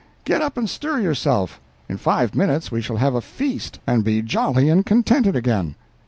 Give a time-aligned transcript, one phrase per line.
[0.25, 4.23] Get up and stir yourself; in five minutes we shall have a feast and be
[4.23, 5.75] jolly and contented again!"